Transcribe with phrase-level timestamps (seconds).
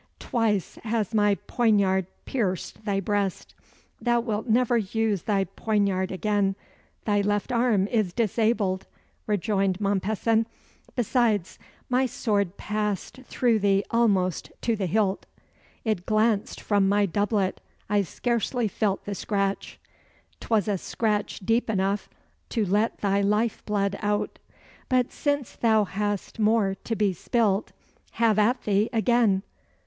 [0.17, 3.53] Twice has my poignard pierced thy breast."
[4.01, 6.55] "Thou wilt never use thy poignard again.
[7.05, 8.87] Thy left arm is disabled,"
[9.27, 10.47] rejoined Mompesson
[10.95, 15.27] "besides, my sword passed through thee almost to the hilt."
[15.85, 19.79] "It glanced from my doublet: I scarcely felt the scratch."
[20.39, 22.09] "'Twas a scratch deep enough
[22.49, 24.39] to let thy life blood out.
[24.89, 27.71] But since thou hast more to be spilt,
[28.13, 29.43] have at thee again!"